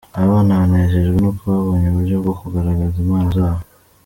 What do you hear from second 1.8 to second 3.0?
uburyo bwo kugaragaza